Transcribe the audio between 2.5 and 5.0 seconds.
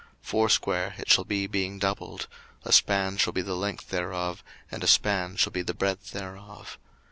a span shall be the length thereof, and a